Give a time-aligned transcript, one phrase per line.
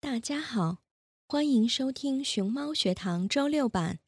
[0.00, 0.78] 大家好，
[1.26, 4.00] 欢迎收听熊猫学堂周六版，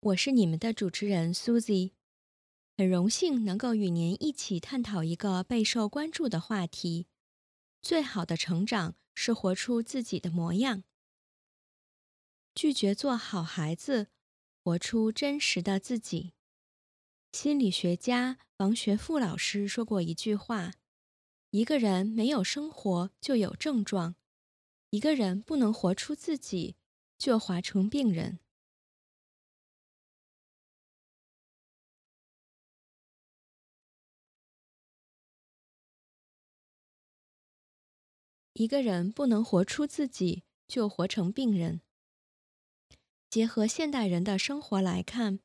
[0.00, 1.92] 我是你们的主持人 Susie，
[2.76, 7.06] 很荣幸能够与您一起探讨一个备受关注的话题：
[7.82, 10.82] 最好的成长是活出自己的模样，
[12.54, 14.08] 拒绝做好孩子，
[14.62, 16.34] 活出真实的自己。
[17.32, 20.72] 心理学家王学富老师说过一句话：
[21.50, 24.16] 一个人没有生活，就有症状。
[24.90, 26.76] 一个人不能活出自己，
[27.16, 28.40] 就活成病人。
[38.54, 41.80] 一个人不能活出自己，就活成病人。
[43.30, 45.38] 结合现代人的生活来看，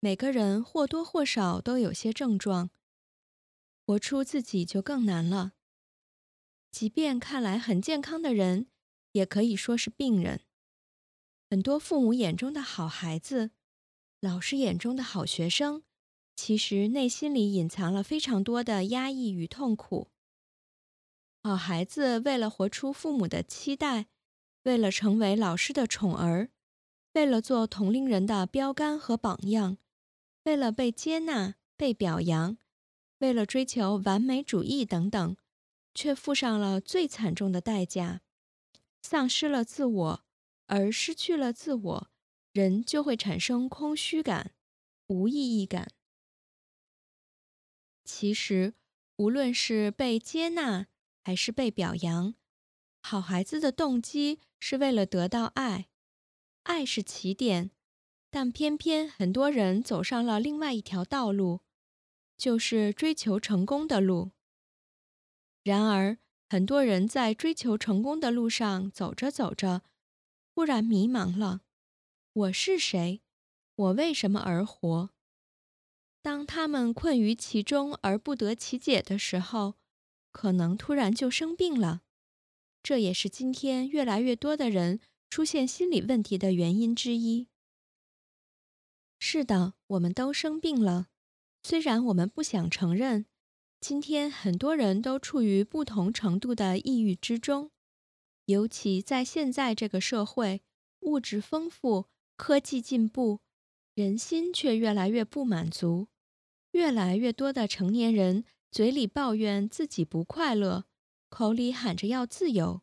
[0.00, 2.70] 每个人或多或少都有些症状，
[3.84, 5.52] 活出自己就更难了。
[6.70, 8.68] 即便看来很健康的人，
[9.12, 10.40] 也可以说是病人。
[11.50, 13.50] 很多父母眼中的好孩子，
[14.20, 15.82] 老师眼中的好学生，
[16.34, 20.08] 其实内心里隐藏了非常多的压抑与痛苦。
[21.42, 24.06] 好孩子为了活出父母的期待，
[24.62, 26.48] 为了成为老师的宠儿，
[27.18, 29.78] 为了做同龄人的标杆和榜样，
[30.44, 32.56] 为了被接纳、被表扬，
[33.18, 35.36] 为了追求完美主义等等，
[35.92, 38.20] 却付上了最惨重的代价。
[39.02, 40.24] 丧失了自我，
[40.66, 42.10] 而失去了自我，
[42.52, 44.52] 人就会产生空虚感、
[45.08, 45.90] 无意义感。
[48.04, 48.74] 其实，
[49.16, 50.86] 无论是被接纳
[51.24, 52.36] 还是被表扬，
[53.02, 55.88] 好孩子的动机是为了得到爱，
[56.68, 57.70] 爱是起点，
[58.30, 61.62] 但偏偏很多人走上了另外一条道路，
[62.36, 64.32] 就是追求成功的路。
[65.62, 66.18] 然而，
[66.50, 69.82] 很多人在追求成功的路上走着走着，
[70.54, 71.62] 忽然迷茫了：
[72.34, 73.22] 我是谁？
[73.74, 75.08] 我为什么而活？
[76.20, 79.76] 当他们困于其中而不得其解的时候，
[80.32, 82.02] 可能突然就生病了。
[82.82, 85.00] 这也是今天越来越多的人
[85.30, 87.48] 出现心理问题的原因之一。
[89.18, 91.08] 是的，我们都生病了，
[91.62, 93.26] 虽然我们不想承认。
[93.80, 97.70] 今天很多人都处于不同程度的抑郁之中，
[98.46, 100.62] 尤其在现在这个社会，
[101.00, 103.40] 物质丰富，科技进步，
[103.94, 106.08] 人心却越来越不满足。
[106.72, 110.86] 越来越多的成年人嘴里抱怨自己不快乐，
[111.28, 112.82] 口里喊着要自由，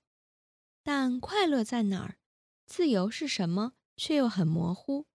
[0.81, 2.17] 但快乐在哪儿？
[2.65, 3.73] 自由是什么？
[3.95, 5.07] 却又很模糊。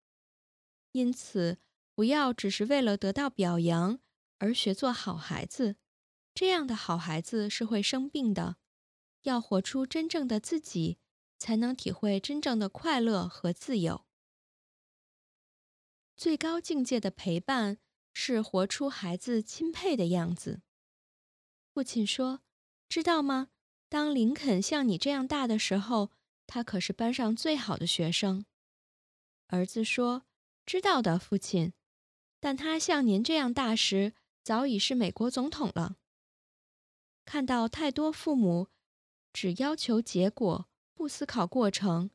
[0.93, 1.58] 因此，
[1.94, 4.00] 不要只是为了得到表扬。
[4.38, 5.76] 而学做好孩子，
[6.35, 8.56] 这样的好孩子是会生病的。
[9.25, 10.97] 要活出真正的自己，
[11.38, 14.06] 才能体会真正的快乐和自由。
[16.17, 17.76] 最高境界的陪伴
[18.14, 20.62] 是活出孩子钦佩的样子。
[21.75, 22.41] 父亲说
[22.88, 23.49] ：“知道吗？
[23.91, 26.11] 当林肯像你这样大的时候，
[26.52, 28.44] 他可是班上最好的学生。”
[29.47, 30.25] 儿子说
[30.67, 31.73] ：“知道的，父亲。
[32.41, 35.99] 但他像您这样大时，早已是美国总统了。”
[37.25, 38.67] 看到太多父母
[39.32, 42.11] 只要求结果，不思考过程，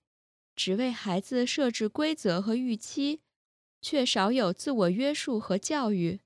[0.54, 3.22] 只为孩子设置规则和预期，
[3.82, 6.20] 却少有自我约束和教育，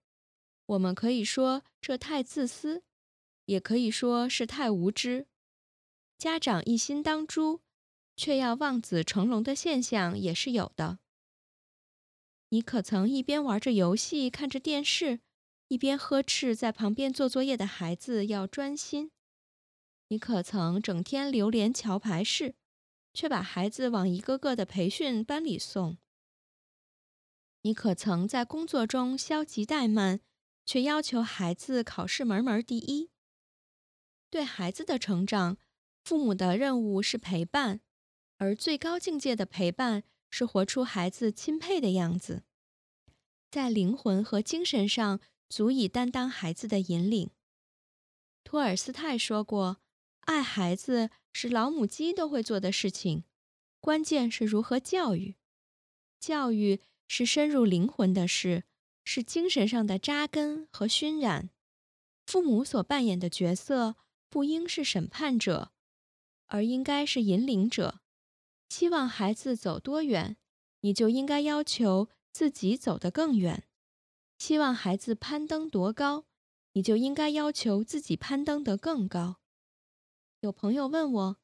[0.65, 2.81] 我们可以说这太自私，
[3.45, 5.27] 也可以说是太无知。
[6.17, 7.61] 家长一心当猪，
[8.19, 10.99] 却要望子成龙的现象也是有的。
[12.49, 15.21] 你可曾一边玩着游戏，看着电视？
[15.69, 19.11] 一边呵斥在旁边做作业的孩子要专心，
[20.09, 22.55] 你可曾整天流连桥牌室，
[23.13, 25.97] 却把孩子往一个个的培训班里送？
[27.61, 30.19] 你可曾在工作中消极怠慢，
[30.65, 33.11] 却要求孩子考试门门第一？
[34.29, 35.57] 对孩子的成长，
[36.03, 37.79] 父母的任务是陪伴，
[38.39, 42.43] 而最高境界的陪伴是活出孩子钦佩的样子，
[43.49, 45.21] 在灵魂和精神上。
[45.49, 47.31] 足以担当孩子的引领。
[48.43, 49.77] 托尔斯泰说过
[50.21, 53.23] ：“爱孩子是老母鸡都会做的事情，
[53.79, 55.37] 关键是如何教育。
[56.19, 58.65] 教育是深入灵魂的事，
[59.03, 61.49] 是精神上的扎根和熏染。
[62.27, 63.95] 父母所扮演的角色
[64.29, 65.71] 不应是审判者，
[66.45, 68.01] 而应该是引领者。
[68.69, 70.37] 希望孩子走多远，
[70.81, 73.65] 你就应该要求自己走得更远。”
[74.39, 76.25] 希望孩子攀登多高，
[76.71, 79.41] 你就应该要求自己攀登得更高。
[80.39, 81.37] 有朋友问我，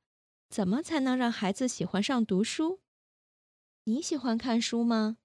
[0.48, 2.80] 怎么才能让孩子喜欢上读书？
[3.83, 5.18] 你喜欢看书吗？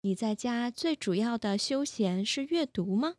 [0.00, 3.14] 你在家最主要的休闲是阅读吗？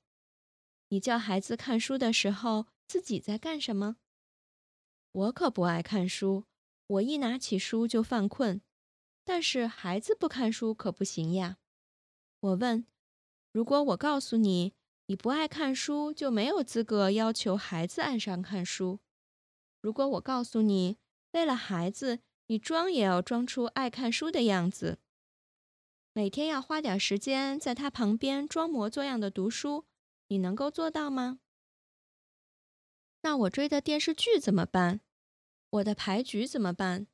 [0.89, 3.95] 你叫孩子看书的时候，自己在干什么？
[5.13, 6.43] 我可不爱看书，
[6.87, 8.61] 我一拿起书就犯困。
[9.23, 11.57] 但是孩子不看书可不行呀。
[12.39, 12.85] 我问。
[13.51, 14.73] 如果我告诉你，
[15.05, 18.99] 你不爱看书，就没有资格要求孩子爱上看书。
[19.79, 20.97] 如果我告诉你，
[21.31, 24.99] 为了孩子，你装也要装出爱看书的样子，
[26.11, 29.85] 每天要花点时间在他旁边装模作样的读书，
[30.27, 31.39] 你能够做到吗？
[33.21, 34.99] 那我追的电视剧怎么办？
[35.69, 37.07] 我的牌局怎么办？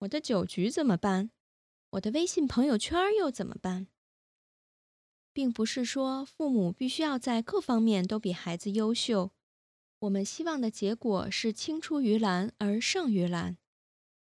[0.00, 1.30] 我的酒局怎么办？
[1.90, 3.88] 我的微信朋友圈又怎么办？
[5.32, 9.32] 并不是说父母必须要在各方面都比孩子优秀，
[10.00, 13.58] 我们希望的结果是青出于蓝而胜于蓝，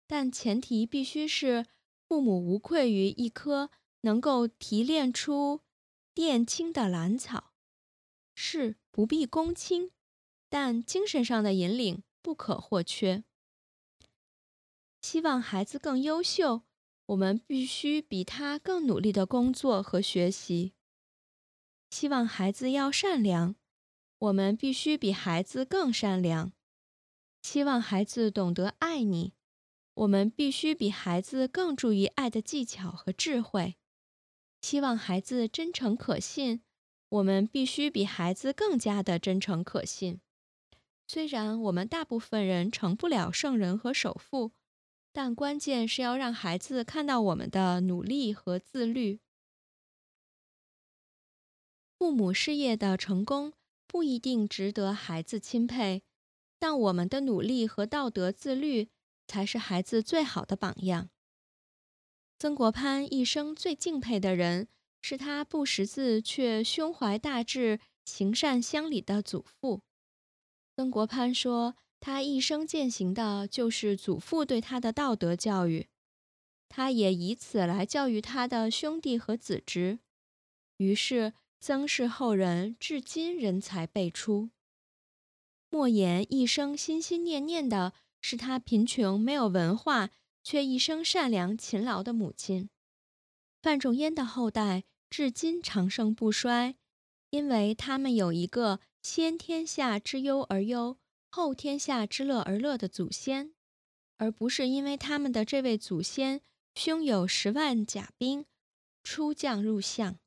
[0.07, 1.67] 但前提必须是
[2.07, 3.71] 父母无愧于一颗
[4.03, 5.61] 能够提炼出
[6.15, 7.53] 靛青的兰草。
[8.35, 9.91] 是不必躬亲，
[10.49, 13.25] 但精神上的引领不可或缺。
[15.03, 16.63] 希望孩子更优秀，
[17.07, 20.73] 我们必须比他更努力的工作和学习。
[21.91, 23.57] 希望孩子要善良，
[24.19, 26.53] 我们必须比孩子更善良；
[27.43, 29.35] 希望孩子懂得爱你，
[29.95, 33.75] 我们必须比孩子更注意爱的技巧和智慧；
[34.63, 36.63] 希望孩子真诚可信，
[37.09, 40.21] 我们必须比孩子更加的真诚可信。
[41.09, 44.53] 虽然我们大部分人成不了圣人和首富，
[45.13, 49.21] 但关键是要让孩子看到我们的努力和自律。
[51.99, 53.53] 父母事业的成功
[53.87, 56.03] 不一定值得孩子钦佩，
[56.59, 58.89] 但我们的努力和道德自律
[59.29, 61.11] 才是孩子最好的榜样。
[62.39, 64.67] 曾国藩一生最敬佩的人
[65.01, 69.83] 是他不识字却胸怀大志、行善乡里的祖父。
[70.75, 75.89] 曾国藩说，他一生践行的就是祖父对他的道德教育，
[76.69, 80.01] 他也以此来教育他的兄弟和子侄。
[80.77, 81.33] 于是。
[81.65, 84.51] 曾氏后人至今人才辈出。
[85.71, 90.11] 莫言一生心心念念的是他贫穷没有文化
[90.43, 92.69] 却一生善良勤劳的母亲。
[93.63, 96.75] 范仲淹的后代至今长盛不衰，
[97.31, 100.97] 因为他们有一个先天下之忧而忧，
[101.35, 103.55] 后天下之乐而乐的祖先，
[104.19, 106.43] 而不是因为他们的这位祖先
[106.75, 108.45] 胸有十万甲兵，
[109.03, 110.19] 出将入相。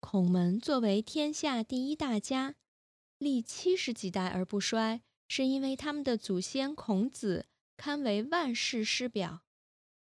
[0.00, 2.56] 孔门作为天下第一大家，
[3.16, 7.46] 历七十几代而不衰，是因为他们的祖先孔子
[7.78, 9.44] 堪为万世师表，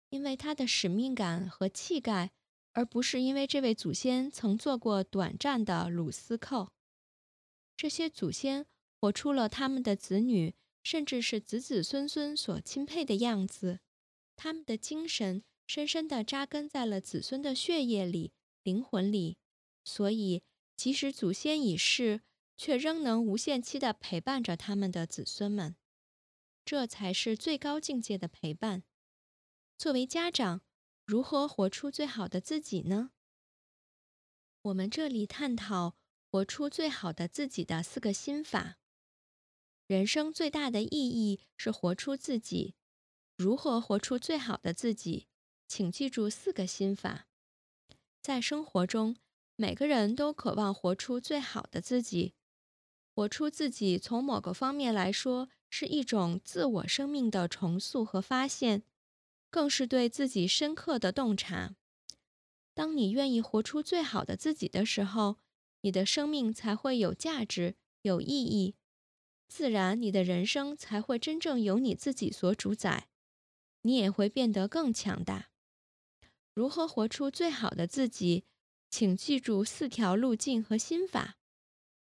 [0.09, 2.32] 因为他的使命感和气概，
[2.73, 6.73] 而不是因为这位祖先曾做过短暂的鲁司寇。
[7.76, 8.66] 这些祖先
[9.02, 10.54] 活出了他们的子女，
[10.85, 13.80] 甚至是子子孙孙所钦佩的样子，
[14.37, 18.32] 他们的精神深深地扎根在了子孙的血液里、
[18.62, 19.38] 灵魂里，
[19.85, 20.44] 所以
[20.76, 22.23] 即使祖先已逝。
[22.54, 25.75] 却仍能无限期地陪伴着他们的子孙们，
[26.64, 28.85] 这才是最高境界的陪伴。
[29.76, 30.61] 作为家长，
[31.04, 33.11] 如何活出最好的自己呢？
[34.61, 35.97] 我们这里探讨
[36.30, 38.78] 活出最好的自己的四个心法。
[39.92, 42.75] 人生最大的意义是活出自己。
[43.37, 45.26] 如何活出最好的自己？
[45.68, 47.26] 请记住四个心法。
[48.22, 49.16] 在生活中，
[49.54, 52.32] 每个人都渴望活出最好的自己。
[53.14, 58.84] 活出自己，从某个方面来说，是一种自我生命的重塑和发现，
[59.50, 61.75] 更是对自己深刻的洞察。
[62.72, 65.37] 当你愿意活出最好的自己的时候，
[65.82, 68.75] 你的生命才会有价值、有意义，
[69.52, 73.09] 自然你的人生才会真正由你自己所主宰，
[73.82, 75.50] 你也会变得更强大。
[76.54, 78.47] 如何活出最好的自己？
[78.88, 81.37] 请记住四条路径和心法。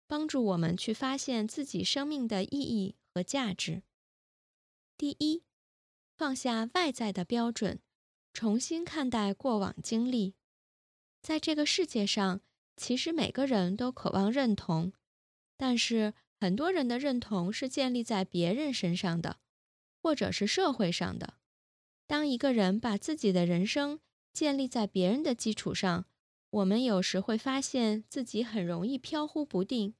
[0.06, 3.82] 帮助我们去发现自己生命的意义和价值。
[4.96, 5.42] 第一，
[6.16, 7.80] 放下外在的标准，
[8.32, 10.34] 重新看待过往经历。
[11.20, 12.40] 在这个世界上，
[12.78, 14.94] 其实每个人都渴望认同，
[15.58, 19.38] 但是很多人的认同是建立在别人身上的，
[20.02, 21.34] 或者是社会上的。
[22.08, 24.00] 当一个人把自己的人生
[24.32, 26.04] 建立在别人的基础上，
[26.50, 29.94] 我们有时会发现自己很容易飘忽不定。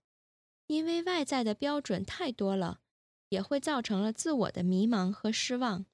[0.67, 2.81] 因为外在的标准太多了，
[3.29, 5.87] 也会造成了自我的迷茫和失望。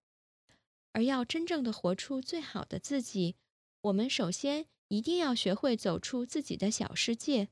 [0.92, 3.36] 而要真正的活出最好的自己，
[3.82, 7.48] 我们首先一定要学会走出自己的小世界，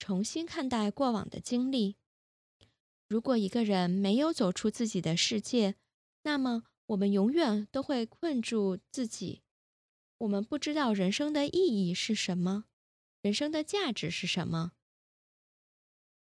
[0.00, 1.94] 重新看待过往的经历。
[3.12, 5.74] 如果一个人没有走出自己的世界，
[6.22, 9.42] 那么我们永远都会困住自己。
[10.16, 12.64] 我们不知道人生的意义是什么，
[13.20, 14.72] 人生的价值是什么。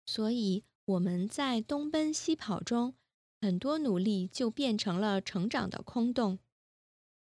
[0.08, 2.96] 所以我们在东奔西跑中，
[3.40, 6.40] 很多努力就变成了成长的空洞。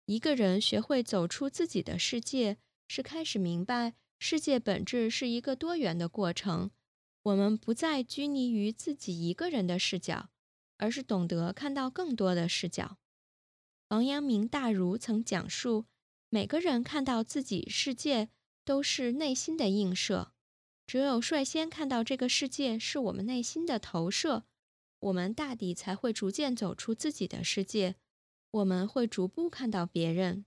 [0.07, 6.73] 一个人学会走出自己的世界，是开始明白世界本质是一个多元的过程。
[7.24, 10.30] 我们不再拘泥于自己一个人的视角，
[10.76, 12.98] 而是懂得看到更多的视角。
[13.88, 15.86] 王阳明大儒曾讲述，
[16.28, 18.30] 每个人看到自己世界
[18.64, 20.32] 都是内心的映射。
[20.86, 24.44] 只有率先看到这个世界是我们内心的投射，
[24.98, 27.94] 我们大抵才会逐渐走出自己的世界。
[28.50, 30.44] 我们会逐步看到别人。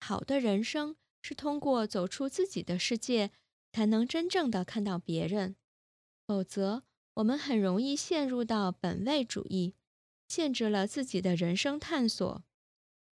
[0.00, 3.32] 好的人生是通过走出自己的世界，
[3.72, 5.56] 才能真正的看到别人。
[6.26, 9.74] 否则，我们很容易陷入到本位主义，
[10.28, 12.44] 限制了自己的人生探索。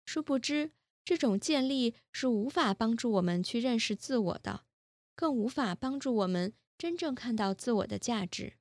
[0.05, 0.73] 殊不知，
[1.05, 4.65] 这种建立是无法帮助我们去认识自我的。
[5.15, 8.55] 更无法帮助我们真正看到自我的价值。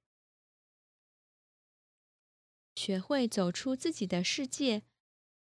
[2.73, 4.81] 学会走出自己的世界，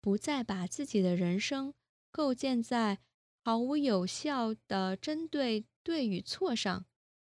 [0.02, 1.76] 不再把自己的人生
[2.12, 3.00] 构建在
[3.44, 6.86] 毫无有效的针对对与错上，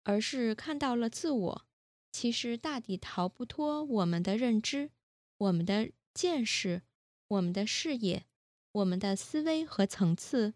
[0.03, 1.65] 而是看到了自我，
[2.11, 4.91] 其实大抵逃不脱我们的认知、
[5.37, 6.83] 我们的见识、
[7.27, 8.25] 我们的视野、
[8.71, 10.53] 我们的思维和层次。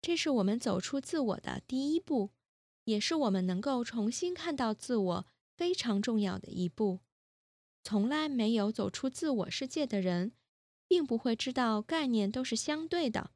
[0.00, 2.30] 这是我们走出自我的第一步。
[2.84, 5.26] 也是我们能够重新看到自我
[5.56, 7.00] 非常重要的一步。
[7.82, 10.30] 从来没有走出自我世界的人，
[10.86, 13.32] 并不会知道概念都是相对的。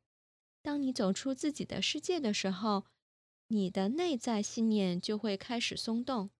[0.62, 2.87] 当你走出自己的世界的时候，
[3.49, 6.31] 你的内在信念就会开始松动，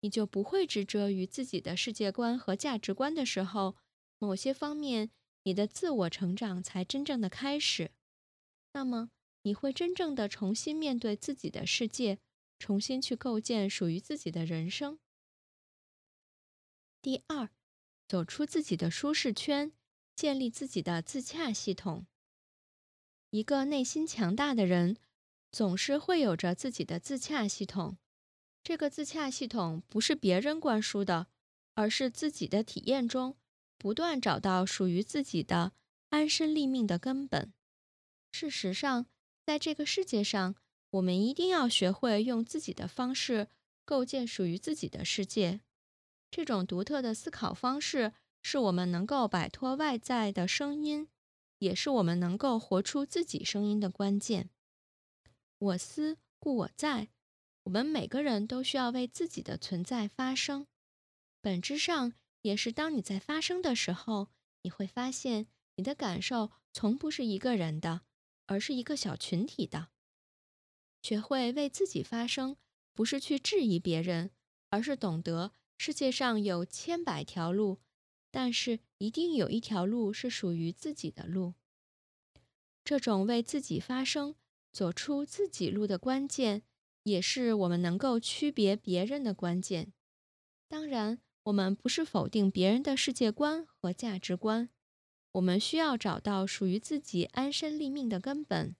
[0.00, 3.76] 你就不会执着于自己的世界观和价值观的时候，
[4.18, 5.10] 某些方面
[5.44, 7.92] 你的自我成长才真正的开始。
[8.72, 9.10] 那么，
[9.42, 12.18] 你会真正的重新面对自己的世界。
[12.58, 15.00] 重新去构建属于自己的人生。
[17.00, 17.50] 第二，
[18.06, 19.72] 走出自己的舒适圈，
[20.14, 22.06] 建立自己的自洽系统。
[23.32, 24.96] 一个内心强大的人，
[25.50, 27.96] 总是会有着自己的自洽系统。
[28.62, 31.26] 这个自洽系统不是别人灌输的，
[31.74, 33.36] 而是自己的体验中
[33.76, 35.72] 不断找到属于自己的
[36.10, 37.52] 安身立命的根本。
[38.30, 39.06] 事实上，
[39.44, 40.54] 在这个世界上。
[40.92, 43.48] 我们一定要学会用自己的方式
[43.86, 45.60] 构建属于自己的世界。
[46.30, 48.12] 这种独特的思考方式，
[48.42, 51.08] 是我们能够摆脱外在的声音，
[51.62, 54.50] 也是我们能够活出自己声音的关键。
[55.58, 57.10] 我思故我在，
[57.62, 60.66] 我们每个人都需要为自己的存在发声。
[61.40, 64.30] 本质上，也是当你在发声的时候，
[64.62, 68.00] 你会发现你的感受从不是一个人的，
[68.46, 69.90] 而是一个小群体的。
[71.00, 72.56] 学会为自己发声，
[72.92, 74.32] 不是去质疑别人，
[74.70, 75.52] 而是懂得。
[75.78, 77.78] 世界上有千百条路，
[78.32, 81.54] 但是一定有一条路是属于自己的路。
[82.82, 84.34] 这种为自己发声、
[84.72, 86.62] 走出自己路的关键，
[87.04, 89.92] 也是我们能够区别别人的关键。
[90.66, 94.70] 当然，我们不是否定别人的世界观和价值观，
[95.32, 98.74] 我们需要找到属于自己安身立命的根本。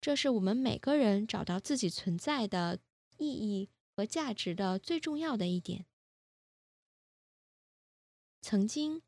[0.00, 2.78] 这是我们每个人找到自己存在的
[3.18, 5.86] 意义和价值的最重要的一点。
[8.48, 9.02] 曾经，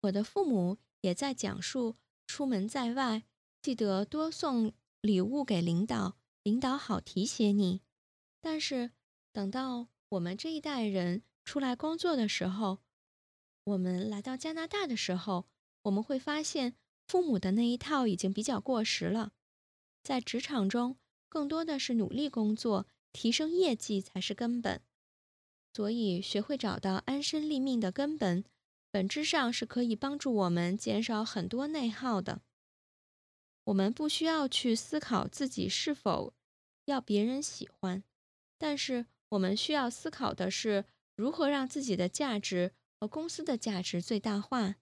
[0.00, 1.94] 我的父母也在讲述：
[2.26, 3.22] 出门在外，
[3.62, 7.82] 记得多送礼物给领导，领导好提携你。
[8.40, 8.90] 但是，
[9.30, 12.80] 等到我们这一代人出来工作的时候，
[13.62, 15.46] 我们来到加拿大的时候，
[15.82, 16.74] 我们会发现
[17.06, 19.34] 父母的那一套已经比较过时了。
[20.02, 24.82] 在职场中，更多的是努力工作，提升业绩才是根本。
[25.78, 28.44] 所以，学会找到安身立命的根本，
[28.90, 32.42] 本质上是可以帮助我们减少很多内耗的。
[33.62, 36.34] 我们不需要去思考自己是否
[36.86, 38.02] 要别人喜欢，
[38.58, 44.74] 但是我们需要思考的是如何让自己的价值和公司的价值最大化。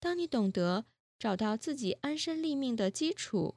[0.00, 0.86] 当你懂得
[1.16, 3.54] 找到自己安身立命的基础，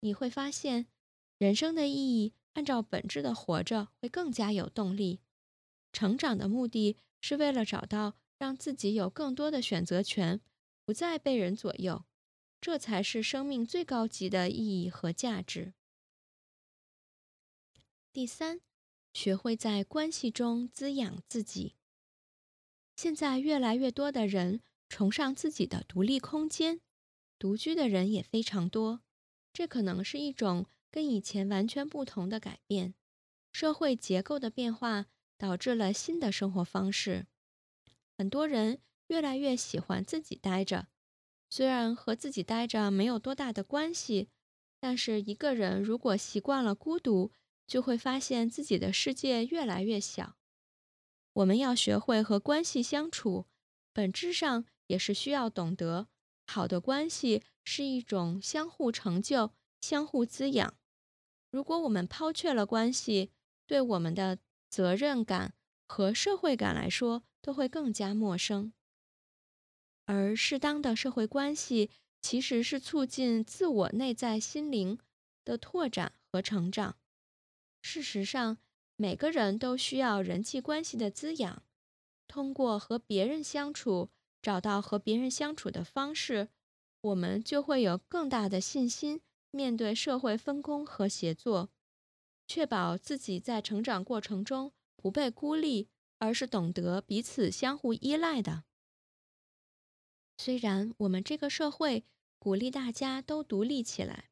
[0.00, 0.86] 你会发现
[1.36, 5.20] 人生的意义按照本质的活着会更加有动力。
[5.96, 10.42] 成长的目的是为了找到让自己有更多的选择权，
[10.84, 12.04] 不再被人左右，
[12.60, 15.72] 这才是生命最高级的意义和价值。
[18.12, 18.60] 第三，
[19.14, 21.76] 学会在关系中滋养自己。
[22.94, 26.82] 现在越来越多的人崇尚自己的独立空间，
[27.38, 29.00] 独居的人也非常多，
[29.50, 32.92] 这可能是一种跟以前完全不同的改变，
[33.50, 35.06] 社会结构的变化。
[35.38, 37.26] 导致了新的生活方式，
[38.16, 40.88] 很多人越来越喜欢自己待着。
[41.50, 44.28] 虽然和自己待着没有多大的关系，
[44.80, 47.30] 但是一个人如果习惯了孤独，
[47.66, 50.36] 就会发现自己的世界越来越小。
[51.34, 53.46] 我们要学会和关系相处，
[53.92, 56.08] 本质上也是需要懂得，
[56.46, 60.74] 好的关系是一种相互成就、相互滋养。
[61.50, 63.30] 如果我们抛却了关系，
[63.66, 64.38] 对我们的。
[64.68, 65.54] 责任感
[65.86, 68.72] 和社会感来说，都会更加陌生。
[70.04, 74.98] 而适当的社会关系，其实是促进自我内在心灵
[75.44, 76.96] 的拓展和成长。
[77.82, 78.58] 事实上，
[78.96, 81.62] 每个人都需要人际关系的滋养。
[82.28, 84.10] 通过和别人相处，
[84.42, 86.48] 找到和别人相处的方式，
[87.00, 91.70] 我们就会有更大的信心面对社会分工和协作。
[92.46, 98.64] 确保自己在成长过程中不被孤立，而是懂得彼此相互依赖的。
[100.38, 102.04] 虽然我们这个社会
[102.38, 104.30] 鼓励大家都独立起来，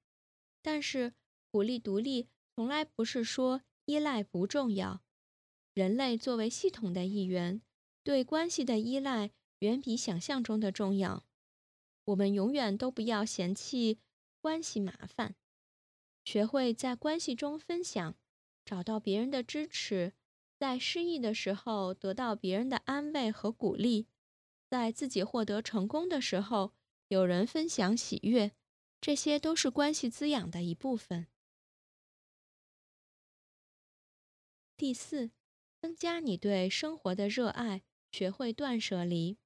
[0.62, 1.14] 但是
[1.50, 5.02] 鼓励独立从来不是说依赖不重要。
[5.72, 7.60] 人类作为系统的一员，
[8.02, 11.24] 对关系的依赖远比想象中的重要。
[12.04, 13.98] 我们永远都不要嫌弃
[14.40, 15.34] 关系麻烦。
[16.24, 18.16] 学会在关系中分享，
[18.64, 20.14] 找到别人的支持，
[20.58, 24.06] 在失意的时候得到别人的安慰和鼓励，
[24.68, 26.72] 在自己获得成功的时候
[27.08, 28.52] 有人分享喜悦，
[29.00, 31.26] 这些都是关系滋养的一部分。
[34.76, 35.30] 第四，
[35.80, 39.38] 增加你对生活的热爱，学会断舍离，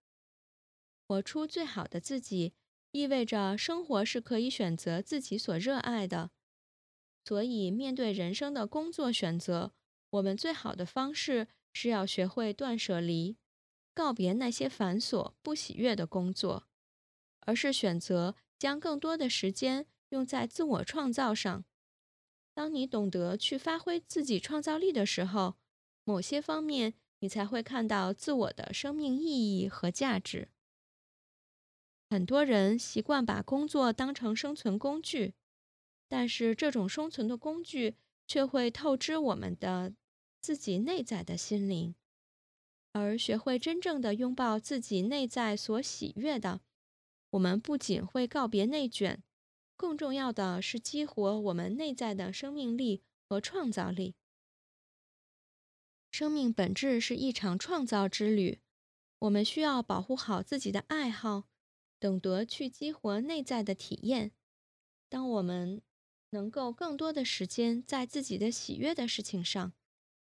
[1.06, 2.54] 活出最好的自己，
[2.92, 6.30] 意味着生活是可以选择自己所热爱的。
[7.28, 9.74] 所以，面对人生的工作选择，
[10.08, 13.36] 我们最好的方式是要学会断舍离，
[13.92, 16.66] 告别那些繁琐不喜悦的工作，
[17.40, 21.66] 而是选择将更多的时间用在自我创造上。
[22.54, 25.56] 当你懂得去发挥自己创造力的时候，
[26.04, 30.48] 某些方面你才会看到自我的生命意义和价值。
[32.08, 35.34] 很多人习惯把工作当成生存工具。
[36.08, 39.94] 但是，这种生存的工具却会透支我们的
[40.40, 41.94] 自己内在的心灵。
[42.92, 46.62] 而学会真正的拥抱自己内在所喜悦的，
[47.30, 49.22] 我们不仅会告别内卷，
[49.76, 54.14] 更重要的是激活我们内在的生命力和创造力。
[56.10, 58.60] 生命本质是一场创造之旅，
[59.18, 61.44] 我们需要保护好自己的爱好，
[62.00, 64.32] 懂得去激活内在的体验。
[65.10, 65.82] 当我们
[66.30, 69.72] 能够更多的时间在自己的喜悦的事情上，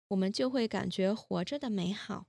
[0.08, 2.26] 我们就会感觉活着的美好。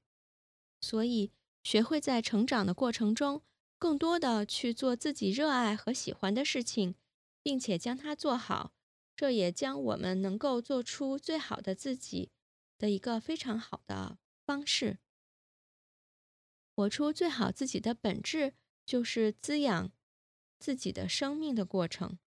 [0.82, 1.32] 所以，
[1.64, 3.44] 学会在成长的过程中，
[3.78, 6.96] 更多的去做自己热爱和喜欢的事情，
[7.42, 8.74] 并且将它做好，
[9.16, 12.32] 这也将我们能够做出最好的自己。
[12.78, 15.00] 的一个非常好的方式，
[16.74, 18.54] 活出最好自己的本质，
[18.86, 19.92] 就是滋养
[20.58, 22.18] 自己的生命的过程，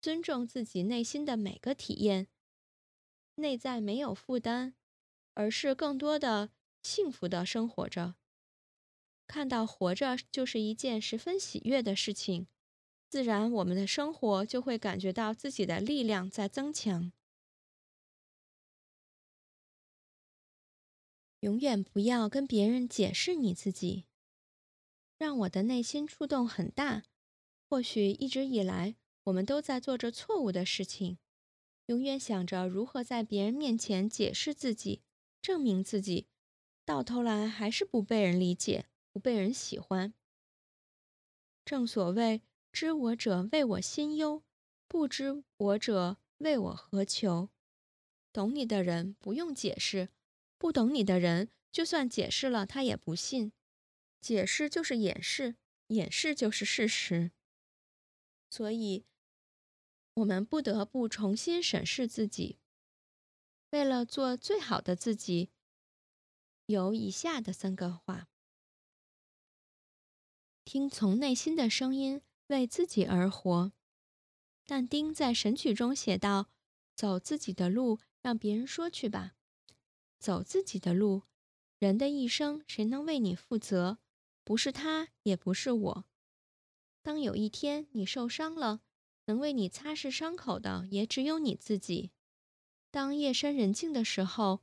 [0.00, 2.28] 尊重自己内心的每个体验，
[3.34, 4.74] 内在没有负担，
[5.34, 6.50] 而是更多的
[6.82, 8.14] 幸福的生活着。
[9.26, 12.48] 看到活着就是一件十分喜悦的事情，
[13.08, 17.12] 自然我们的生活就会感觉到自己的力量在增强。
[21.40, 24.06] 永远不要跟别人解释你自己。
[25.16, 27.04] 让我的内心触动很大。
[27.68, 28.96] 或许一直以来，
[29.30, 31.18] 我们都在做着错误的事情，
[31.86, 35.02] 永远想着如何在别人面前解释自己、
[35.40, 36.26] 证明自己，
[36.84, 40.12] 到头来还是不被人理解、不被人喜欢。
[41.64, 44.42] 正所谓“知我者谓我心忧，
[44.88, 47.50] 不知我者谓我何求”。
[48.32, 50.08] 懂你的人不用解释。
[50.58, 53.52] 不懂你的人，就算解释了，他也不信。
[54.20, 55.54] 解释就是掩饰，
[55.86, 57.30] 掩饰就是事实。
[58.50, 59.06] 所以，
[60.20, 62.58] 我们不得不重新审视自己。
[63.70, 65.50] 为了做最好的自己，
[66.66, 68.28] 有以下的三个话：
[70.64, 73.72] 听从内心的声音，为自己而活。
[74.66, 76.50] 但丁在《神曲》中写道
[76.94, 79.34] ：“走自己的路，让别人说去吧。”
[80.20, 81.22] 走自己的路，
[81.78, 83.98] 人的一生谁能为你负责？
[84.44, 86.04] 不是他，也不是我。
[87.02, 88.82] 当有一天你受伤了，
[89.30, 92.10] 能为你擦拭伤口的也只有你自己。
[92.90, 94.60] 当夜深人静的时候，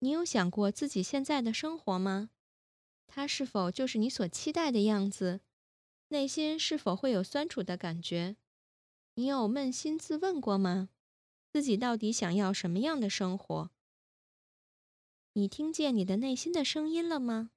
[0.00, 2.28] 你有想过自己现在的生活吗？
[3.06, 5.40] 它是否就是你所期待的样子？
[6.08, 8.36] 内心是否会有酸楚的感觉？
[9.14, 10.90] 你有扪心自问过吗？
[11.50, 13.70] 自己到底想要什么样的生活？
[15.32, 17.52] 你听见你的内心的声音了吗？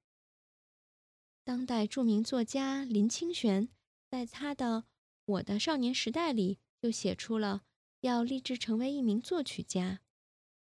[1.44, 3.68] 当代著名作家林清玄
[4.08, 4.78] 在他的
[5.24, 7.62] 《我的少年时代》里就写出了
[8.00, 10.00] 要立志成为一名作曲家。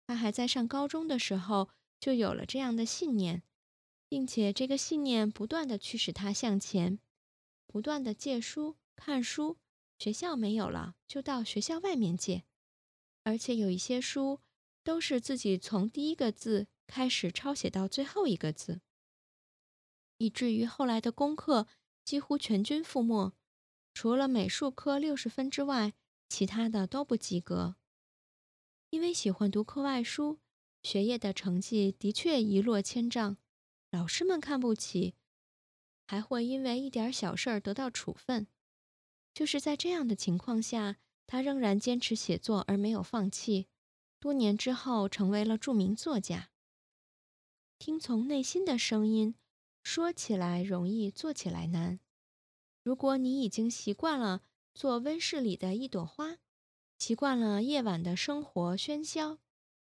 [0.07, 3.43] 他还在上高中的时候就有了这样的信念，
[4.09, 6.99] 并且这个信念不断的驱使他向前，
[7.67, 9.59] 不断的借书看书。
[9.99, 12.45] 学校没有了，就到学校外面借，
[13.25, 14.41] 而且有一些书
[14.85, 16.69] 都是自己从第一个字。
[16.89, 18.81] 开始抄写到最后一个字，
[20.19, 21.67] 以至于后来的功课
[22.05, 23.33] 几乎全军覆没，
[23.97, 25.95] 除了美术科六十分之外，
[26.29, 27.77] 其他的都不及格。
[28.91, 30.39] 因为喜欢读课外书，
[30.83, 33.39] 学业的成绩的确一落千丈，
[33.91, 35.15] 老师们看不起，
[36.07, 38.47] 还会因为一点小事儿得到处分。
[39.33, 43.67] 就是在这样的情况下，他仍然坚持写作而没有放弃，
[44.21, 46.51] 多年之后成为了著名作家。
[47.79, 49.37] 听从内心的声音，
[49.83, 51.99] 说起来容易，做起来难。
[52.87, 56.39] 如果你已经习惯了做温室里的一朵花，
[56.97, 59.41] 习惯了夜晚的生活喧嚣，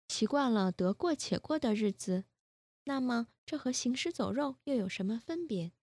[0.08, 2.24] 习惯了得过且过的日子，
[2.86, 5.74] 那么这和行尸走肉又有什么分别？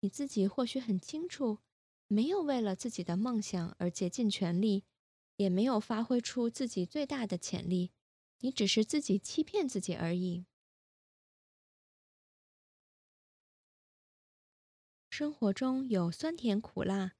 [0.00, 1.58] 你自己或许很清楚，
[2.08, 4.82] 没有为了自己的梦想而竭尽全力，
[5.36, 7.92] 也没有发挥出自己最大的潜力，
[8.40, 10.46] 你只是自己欺骗自己而已。
[15.18, 17.12] 生活中有酸甜苦辣，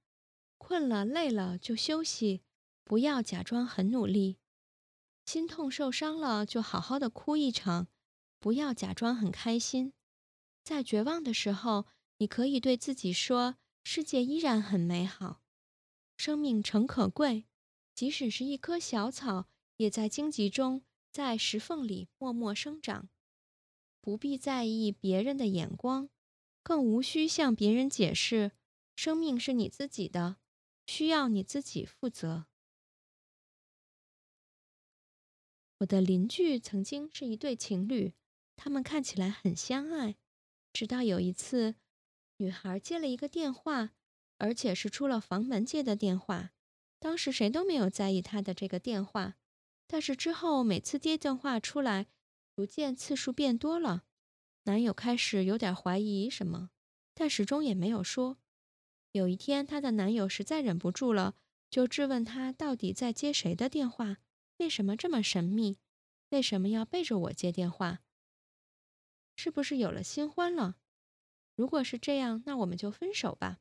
[0.59, 2.43] 困了累了就休息，
[2.85, 4.37] 不要假装很努力；
[5.25, 7.89] 心痛受伤了就好好的哭一场，
[8.39, 9.95] 不要假装很开心。
[10.63, 11.87] 在绝望的时候，
[12.19, 15.41] 你可以对自己说：“世界依然很美好，
[16.19, 17.47] 生命诚可贵，
[17.95, 23.09] 即使是一棵小草，也在荆棘中，在石缝里默默生长。”
[24.03, 26.11] 不必在意别人的眼光。
[26.67, 28.51] 更无需向别人解释，
[28.97, 30.39] 生命是你自己的，
[30.85, 32.47] 需要你自己负责。
[35.79, 38.15] 我的邻居曾经是一对情侣，
[38.57, 40.17] 他们看起来很相爱。
[40.73, 41.77] 直到有一次，
[42.39, 43.93] 女孩接了一个电话，
[44.39, 46.51] 而且是出了房门接的电话。
[46.99, 49.37] 当时谁都没有在意她的这个电话，
[49.87, 52.09] 但是之后每次接电话出来，
[52.57, 54.06] 逐渐次数变多了。
[54.67, 56.71] 男友开始有点怀疑什么，
[57.15, 58.39] 但始终也没有说。
[59.13, 61.37] 有一天，她的男友实在忍不住了，
[61.71, 64.19] 就质问她到底在接谁的电话，
[64.57, 65.79] 为什么这么神秘，
[66.31, 68.01] 为什么要背着我接电话？
[69.37, 70.79] 是不是有了新欢了？
[71.55, 73.61] 如果是这样，那我们就分手吧。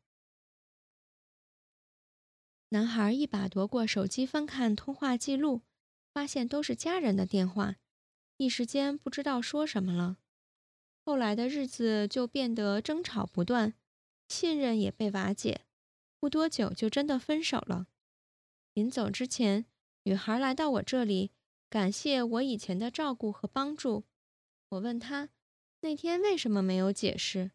[2.70, 5.62] 男孩一把夺过手机，翻看通话记录，
[6.12, 7.76] 发现都是家人的电话，
[8.38, 10.18] 一时间不知道说什么了。
[11.06, 13.76] 后来的日子就变得争吵不断，
[14.28, 15.62] 信任也被瓦解，
[16.20, 17.86] 不多久就真的分手了。
[18.74, 19.68] 临走之前，
[20.06, 21.30] 女孩来到我这里，
[21.70, 24.06] 感谢我以前的照顾和帮助。
[24.70, 25.30] 我问她。
[25.82, 27.52] 那天为什么没有解释？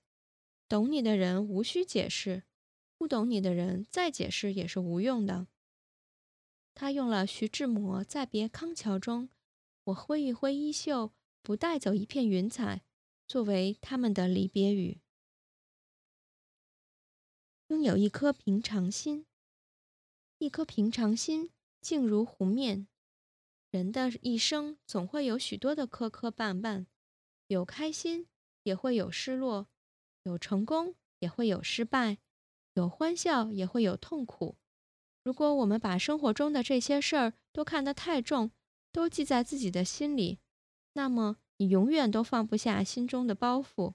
[0.68, 2.44] 懂你的人无需解释，
[2.96, 5.48] 不懂你的人再解释也是无用的。
[6.72, 9.30] 他用了徐志摩《再别康桥》中
[9.84, 11.10] “我挥一挥衣袖，
[11.42, 12.82] 不带走一片云彩”
[13.30, 15.00] 作为他们的离别语。
[17.68, 19.24] 拥有一颗平常心，
[20.38, 22.88] 一颗平常心静如湖面。
[23.70, 26.86] 人的一生总会有许多的磕磕绊绊。
[27.46, 28.26] 有开心，
[28.64, 29.68] 也会有失落；
[30.24, 32.16] 有成功，也会有失败；
[32.74, 34.56] 有欢笑，也会有痛苦。
[35.22, 38.50] 如果我们把生活中的这些事儿都看得太重，
[38.90, 40.40] 都记在自己的心里，
[40.94, 43.92] 那么你永远都放不下心中的包袱。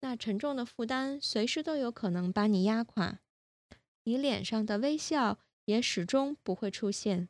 [0.00, 3.20] 那沉重的负担随时都有可能把你压垮，
[4.04, 7.28] 你脸上的微笑也始终不会出现。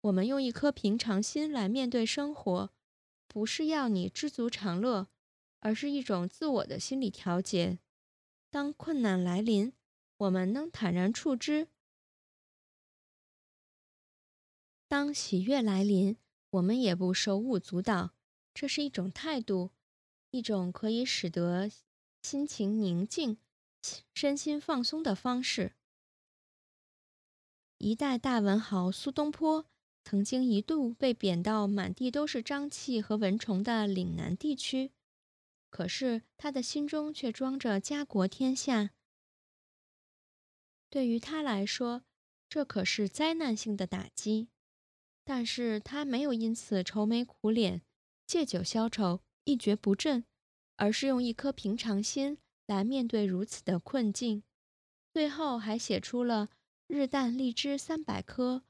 [0.00, 2.70] 我们用一颗平常心来面对生活。
[3.28, 5.08] 不是要你知足常乐，
[5.60, 7.78] 而是一种自我的心理调节。
[8.50, 9.72] 当困难来临，
[10.16, 11.66] 我们能坦然处之；
[14.86, 16.16] 当喜悦来临，
[16.54, 18.12] 我们也不手舞足蹈。
[18.54, 19.70] 这是一种态度，
[20.30, 21.68] 一种可以使得
[22.22, 23.38] 心情宁静、
[24.14, 25.72] 身心放松的方式。
[27.78, 29.66] 一代大文豪苏东坡。
[30.06, 34.92] 曾经一度被贬到满地都是瘴气和蚊虫的岭南地区，
[35.70, 38.90] 可是他的心中却装着家国天下。
[40.90, 42.02] 对于他来说，
[42.50, 44.48] 这可是灾难性的打击，
[45.24, 47.82] 但是他没有因此愁眉苦脸、
[48.26, 50.24] 借酒消愁、一蹶不振，
[50.76, 54.42] 而是用一颗平常心来面对如此的困境，
[55.12, 56.50] 最后还写出了
[56.86, 58.64] “日啖荔枝三百颗”。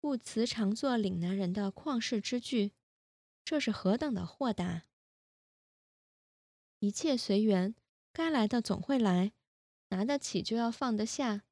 [0.00, 2.72] 不辞常作岭南人的旷世之句，
[3.44, 4.84] 这是何等的豁达！
[6.78, 7.74] 一切随缘，
[8.12, 9.32] 该来的总会来，
[9.88, 11.42] 拿得起就要放得下，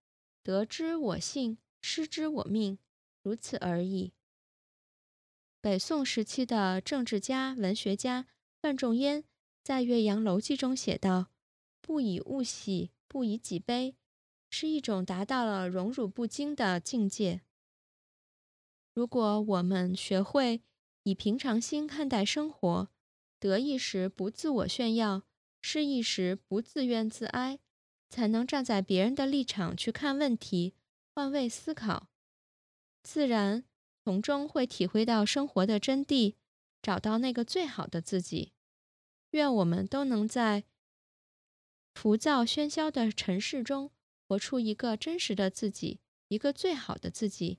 [0.44, 2.79] 得之我幸，失之我命，
[3.22, 4.12] 如此而已。
[5.66, 8.29] 北宋时期的政治家、文学家
[8.62, 9.24] 范仲淹
[9.64, 11.33] 在《岳阳楼记》中写道
[11.83, 13.96] ：“不以物喜，不以己悲”，
[14.48, 17.40] 是一种达到了荣辱不惊的境界。
[18.94, 20.62] 如果我们学会
[21.02, 22.88] 以平常心看待生活，
[23.40, 25.24] 得意时不自我炫耀，
[25.61, 27.59] 失意时不自怨自哀，
[28.09, 30.74] 才能站在别人的立场去看问题，
[31.12, 32.07] 换位思考，
[33.02, 33.64] 自然
[34.07, 36.37] 从中会体会到生活的真谛，
[36.81, 38.53] 找到那个最好的自己。
[39.31, 40.62] 愿我们都能在
[41.92, 43.90] 浮躁喧嚣的尘世中，
[44.29, 47.59] 活出一个真实的自己，一个最好的自己。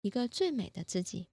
[0.00, 1.28] 一个最美的自己，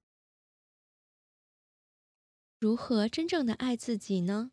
[2.59, 4.51] 如何真正的爱自己呢？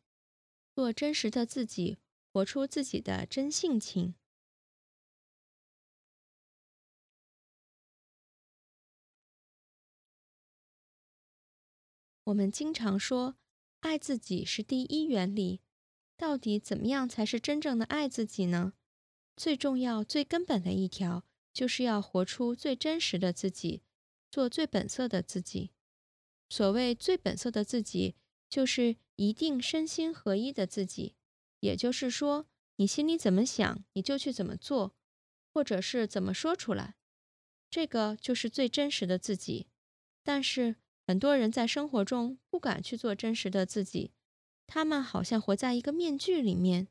[0.74, 1.98] 做真实的自己，
[2.32, 4.14] 活出自己的真性情。
[12.28, 13.36] 我们经常说，
[13.80, 15.62] 爱自己是第一原理。
[16.18, 18.74] 到底怎么样才是真正的爱自己呢？
[19.34, 23.82] 最重要、最根本的一条，就是要活出最真实的自己。
[24.30, 25.70] 做最本色的自己。
[26.50, 28.14] 所谓最本色的自己，
[28.50, 31.14] 就是一定身心合一的自己。
[31.60, 34.94] 也就是说，你心里怎么想，你就去怎么做，
[35.54, 36.96] 或者是怎么说出来，
[37.70, 39.68] 这个就是最真实的自己。
[40.22, 40.76] 但是
[41.08, 44.12] 很多人在生活中不敢去做真实的自己，
[44.66, 46.86] 他们好像活在一个面具里面，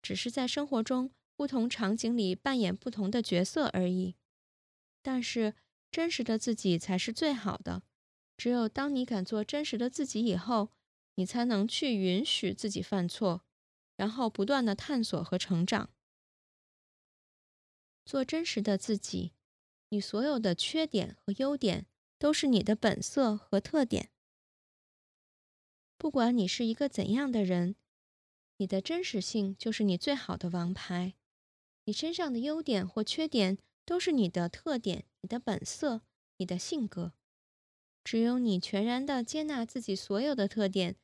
[0.00, 4.14] 只是在生活中不同场景里扮演不同的角色而已。
[5.02, 5.54] 但是。
[5.90, 7.82] 真实的自己才是最好的。
[8.36, 10.68] 只有当你敢做真实的自己以后，
[11.14, 13.42] 你才能去允许自己犯错，
[13.96, 15.88] 然后不断的探索和成长。
[18.04, 19.32] 做真实的自己，
[19.88, 21.86] 你所有的缺点和优点
[22.18, 24.10] 都是你的本色和特点。
[25.96, 27.76] 不管你是一个怎样的人，
[28.58, 31.14] 你的真实性就是你最好的王牌。
[31.84, 36.02] 你身上的优点或缺点都是你的特点、你的本色、
[36.36, 37.14] 你的性格。
[38.04, 40.96] 只有你全然的接纳自己所有的特点，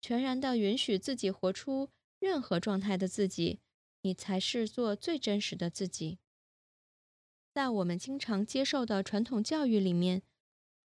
[0.00, 3.60] 全然的允许自己活出任何状态的自己，
[4.02, 6.18] 你才是做最真实的自己。
[7.52, 10.22] 在我们经常接受的传统教育里面，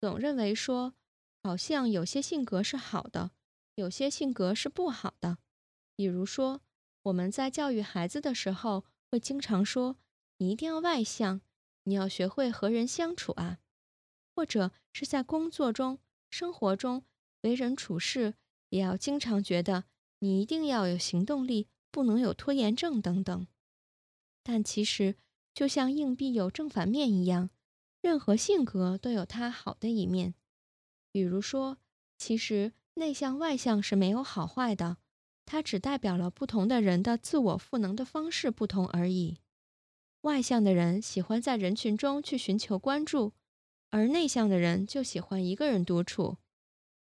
[0.06, 0.94] 总认为说，
[1.42, 3.32] 好像有些性格是好的。
[3.74, 5.38] 有些性格是不好的，
[5.96, 6.60] 比如说
[7.02, 9.96] 我们在教育孩子的时候，会经常说
[10.36, 11.40] 你一定要外向，
[11.82, 13.58] 你要学会和人相处啊，
[14.32, 15.98] 或者是在工作中、
[16.30, 17.04] 生活中
[17.40, 18.34] 为人处事，
[18.68, 19.86] 也要经常觉得
[20.20, 23.48] 你一定要有行动力，不能有拖延症等等。
[24.44, 25.16] 但其实
[25.52, 27.50] 就像硬币有正反面一样，
[28.06, 30.34] 任何性格都有它好的一面。
[31.10, 31.78] 比如说，
[32.16, 32.72] 其实。
[32.98, 34.96] 内向外向是没有好坏的，
[35.44, 39.36] 它只代表了不同的人的自我赋能的方式不同而已。
[40.22, 43.34] 外向的人喜欢在人群中去寻求关注，
[43.90, 46.38] 而内向的人就喜欢一个人独处，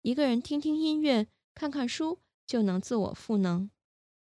[0.02, 3.70] 一个人听听音乐、看看书就能自我赋能。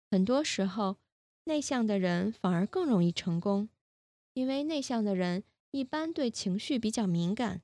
[0.08, 0.98] 很多时候，
[1.44, 3.68] 内向的人反而更容易成功，
[4.34, 5.42] 因为内向的人
[5.72, 7.62] 一般对情绪比较敏感，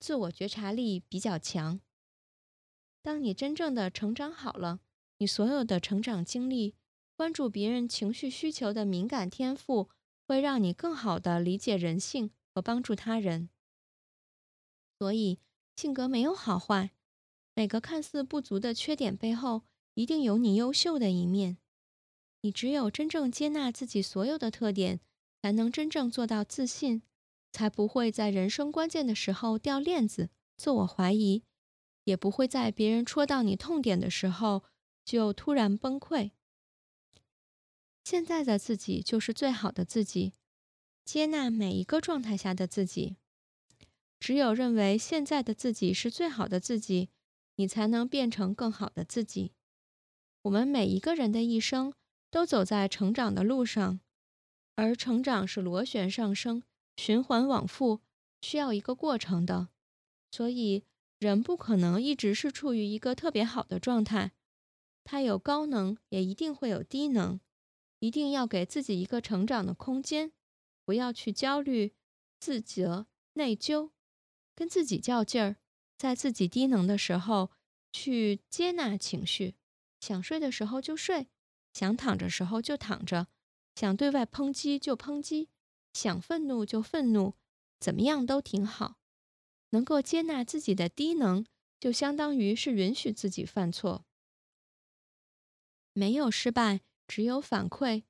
[0.00, 1.80] 自我觉察力比较强。
[3.00, 4.80] 当你真正的成长好了，
[5.18, 6.74] 你所有的成长经历、
[7.14, 9.88] 关注别人情绪需求的敏感天赋，
[10.26, 13.50] 会让你更好的理解人性和帮助他人。
[14.98, 15.38] 所以，
[15.76, 16.90] 性格没有好坏，
[17.54, 19.62] 每个看似不足的缺点背后，
[19.94, 21.58] 一定有你优秀的一面。
[22.40, 25.00] 你只有真正接纳自己所有的特点，
[25.40, 27.02] 才能真正做到自信，
[27.54, 31.44] 才不会在人生关键的时候掉链子、自我怀疑。
[32.02, 34.64] 也不会在别人戳到你痛点的时候
[35.04, 36.32] 就突然崩溃。
[38.02, 40.32] 现在的自己就是最好的自己，
[41.04, 43.16] 接纳每一个状态下的自己。
[44.18, 47.08] 只有认为现在的自己是最好的自己，
[47.54, 49.52] 你才能变成更好的自己。
[50.42, 51.94] 我们每一个人的一生
[52.30, 54.00] 都走在成长的路上，
[54.74, 56.62] 而成长是螺旋上升、
[56.96, 58.00] 循环往复，
[58.40, 59.68] 需要一个过程的，
[60.30, 60.84] 所以。
[61.20, 64.32] 人不可能一直是处于一个特别好的状态，
[65.04, 67.40] 他有高能，也一定会有低能，
[68.00, 70.32] 一定要给自己一个成长的空间，
[70.84, 71.94] 不要去焦虑、
[72.38, 73.92] 自责、内疚，
[74.54, 75.56] 跟自己较劲儿，
[75.96, 77.50] 在自己低能的时候
[77.90, 79.54] 去接纳情绪，
[80.00, 81.28] 想睡的时候就睡，
[81.72, 83.28] 想躺着时候就躺着，
[83.74, 85.48] 想对外抨击就抨击，
[85.94, 87.36] 想愤怒就愤怒，
[87.80, 88.98] 怎么样都挺好。
[89.70, 91.46] 能够接纳自己的低能，
[91.80, 94.04] 就相当于是允许自己犯错。
[95.94, 98.02] 没有失败，只有反馈。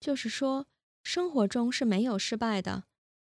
[0.00, 0.66] 就是说，
[1.02, 2.84] 生活中是没有失败的。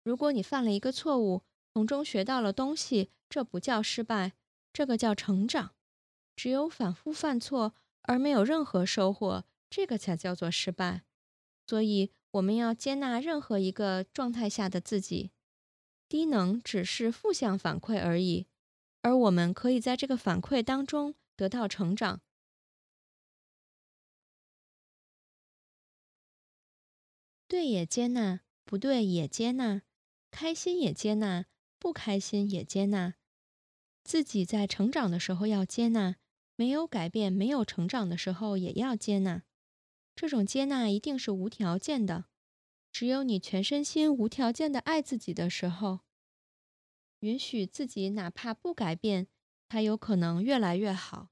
[0.03, 4.33] 如果你犯了一个错误，从中学到了东西，这不叫失败，
[4.71, 5.73] 这个叫成长。
[6.35, 11.03] 只有反复犯错而没有任何收获，这个才叫做失败。
[11.67, 15.31] 所以，我们要接纳任何一个状态下的自己。
[16.09, 18.47] 低能只是负向反馈而已，
[19.01, 22.21] 而我们可以在这个反馈当中得到成长。
[27.47, 29.81] 对也接纳，不对也接纳，
[30.29, 31.45] 开心也接纳，
[31.79, 33.15] 不开心也接纳。
[34.03, 36.17] 自己在成长的时候要接纳，
[36.55, 39.43] 没有改变、没有成长的时候也要接纳。
[40.15, 42.25] 这种接纳一定是无条件的。
[42.91, 45.99] 只有你全身心无条件的爱自己的时候，
[47.19, 49.27] 允许自己哪怕不改变，
[49.67, 51.29] 才有可能越来越好。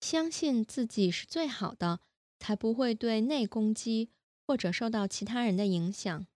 [0.00, 2.00] 相信自己是最好的，
[2.40, 4.10] 才不会对内攻击
[4.44, 6.26] 或者受到其他人的影响。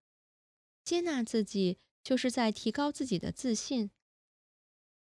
[0.87, 1.77] 接纳自己。
[2.07, 3.91] 就是在提高自己的自信。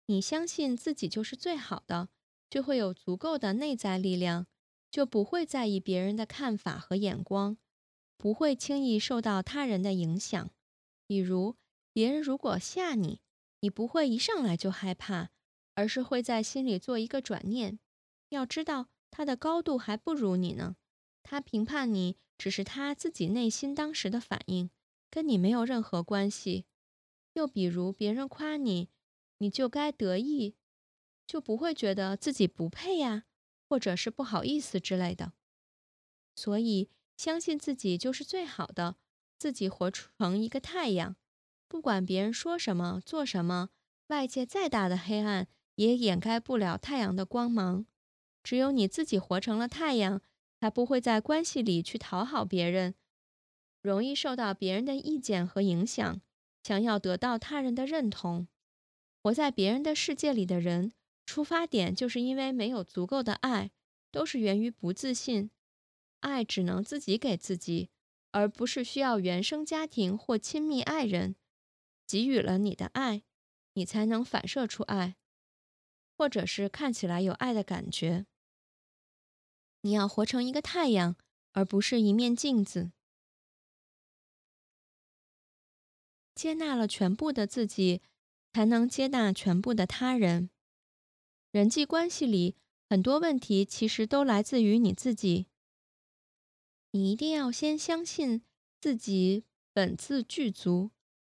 [0.08, 2.10] 你相信自己就是最好的，
[2.50, 4.48] 就会有足够的内在力量，
[4.90, 7.60] 就不会在意别人的看法和眼光，
[8.18, 10.50] 不会轻易受到他人的影响。
[11.06, 11.56] 比如，
[11.94, 13.22] 别人如果吓你，
[13.60, 15.30] 你不会一上来就害怕，
[15.76, 17.78] 而是会在心里做一个转念，
[18.30, 20.78] 要知道他的高度还不如你呢，
[21.22, 24.72] 他评判你只是他自己内心当时的反应，
[25.10, 26.66] 跟你没有任何关系。
[27.34, 28.90] 又比如别人夸你，
[29.38, 30.56] 你就该得意，
[31.26, 33.26] 就不会觉得自己不配呀，
[33.70, 35.34] 或者是不好意思之类的。
[36.36, 38.96] 所以，相信自己就是最好的，
[39.38, 41.16] 自己活成一个太阳，
[41.68, 43.70] 不管别人说什么、做什么，
[44.08, 47.86] 外界再大的黑暗也掩盖不了太阳的光芒。
[48.44, 50.22] 只有你自己活成了太阳。
[50.60, 52.96] 才不会在关系里去讨好别人，
[53.88, 56.22] 容易受到别人的意见和影响，
[56.62, 58.50] 想要得到他人的认同。
[59.24, 60.92] 活在别人的世界里的人，
[61.26, 63.72] 出发点就是因为没有足够的爱，
[64.12, 65.50] 都是源于不自信。
[66.20, 67.90] 爱只能自己给自己，
[68.32, 71.36] 而不是需要原生家庭或亲密爱人
[72.06, 73.24] 给予了你的爱，
[73.74, 75.16] 你才能反射出爱，
[76.18, 78.26] 或者是看起来有爱的感觉。
[79.82, 81.16] 你要活成一个太阳，
[81.54, 82.92] 而不是一面镜子。
[86.38, 88.04] 接纳了全部的自己，
[88.54, 90.52] 才能接纳全部的他人。
[91.50, 92.56] 人际关系里
[92.88, 95.48] 很多问题其实都来自于你自己。
[96.92, 98.44] 你一定要先相信
[98.80, 100.92] 自己本自具足，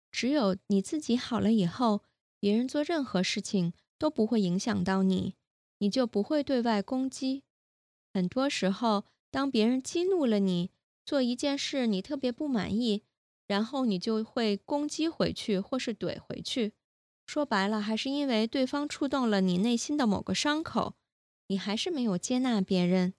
[0.09, 2.03] 只有你自己好了以后，
[2.39, 5.35] 别人做任何事情都不会影响到你，
[5.79, 7.43] 你就不会对外攻击。
[8.13, 10.71] 很多时候，当别人激怒了你，
[11.05, 13.03] 做一件事你特别不满意，
[13.47, 16.73] 然后你就会攻击回去，或是怼回去。
[17.25, 20.95] 说白了，还是因为对方触动了你内心的某个伤口，
[21.47, 23.13] 你还是没有接纳别人，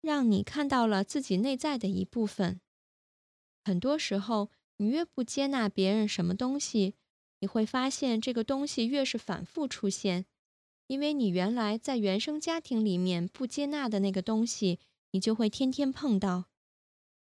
[0.00, 2.60] 让你看到了自己内在的一部分。
[3.64, 6.94] 很多时候，你越不接纳别人什么东西，
[7.40, 10.26] 你会发现这个东西越是反复出现。
[10.88, 14.78] 因为你原来在原生家庭里面不接纳的那个东西，
[15.10, 16.44] 你就会天天碰到。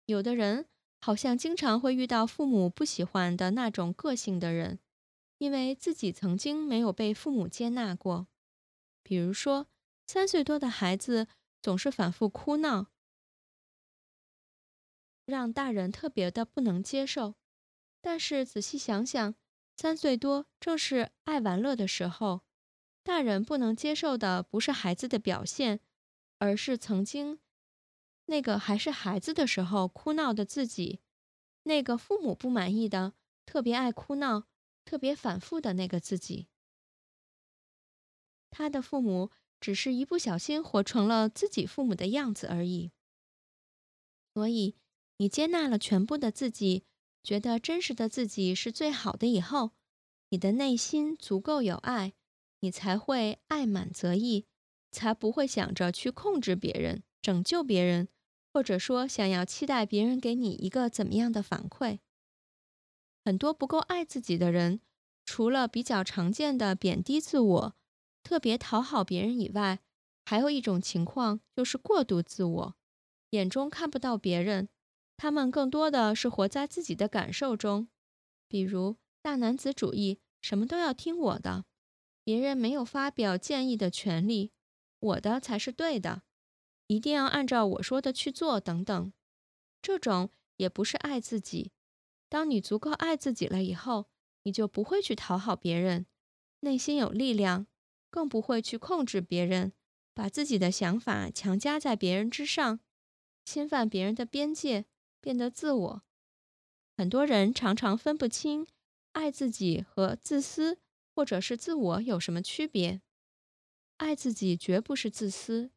[0.07, 0.65] 有的人
[1.01, 4.79] 好像经常会遇到父母不喜欢的那种个性的人，
[5.39, 8.27] 因为自己曾经没有被父母接纳过。
[9.01, 9.67] 比如说，
[10.05, 11.27] 三岁多的孩子
[11.61, 12.87] 总是反复哭闹，
[15.25, 17.33] 让大人特别的不能接受。
[17.99, 19.35] 但是仔细想想，
[19.75, 22.41] 三岁多正是爱玩乐的时候。
[23.03, 25.79] 大人不能接受的不是孩子的表现，
[26.37, 27.39] 而是曾经
[28.31, 31.01] 那个还是孩子的时候哭闹的自己，
[31.63, 33.13] 那个父母不满意的、
[33.45, 34.45] 特别爱哭闹、
[34.85, 36.47] 特别反复的那个自己。
[38.49, 42.91] 他的父母只是一不小心活成了自己父母的样子而已。
[44.33, 44.77] 所以，
[45.17, 46.85] 你接纳了全部的自己，
[47.21, 49.71] 觉得真实的自己是最好的以后，
[50.29, 52.13] 你的内心足够有爱。
[52.63, 54.45] 你才会爱满则溢，
[54.91, 58.07] 才不会想着去控制别人、拯救别人，
[58.53, 61.99] 或者说想要期待别人给你一个怎么样的反馈。
[63.23, 64.81] 很多不够爱自己的人，
[65.25, 67.75] 除了比较常见的贬低自我、
[68.23, 69.79] 特别讨好别人以外，
[70.25, 72.75] 还有一种情况就是过度自我，
[73.31, 74.69] 眼中看不到别人，
[75.17, 77.87] 他们更多的是活在自己的感受中，
[78.47, 81.65] 比如大男子主义，什么都要听我的。
[82.23, 84.51] 别人没有发表建议的权利，
[84.99, 86.23] 我的才是对的，
[86.91, 89.13] 一定要按照我说的去做，等等。
[89.81, 91.71] 这种也不是爱自己。
[92.27, 94.07] 当你足够爱自己了以后，
[94.43, 96.05] 你就不会去讨好别人，
[96.59, 97.67] 内心有力量，
[98.09, 99.71] 更不会去控制别人，
[100.13, 102.79] 把自己的想法强加在别人之上，
[103.45, 104.85] 侵犯别人的边界，
[105.21, 106.01] 变得自我。
[106.97, 108.67] 很多人常常分不清
[109.13, 110.79] 爱自己和自私。
[111.13, 113.01] 或者是自我有什么区别？
[113.97, 115.69] 爱自己绝不是自私，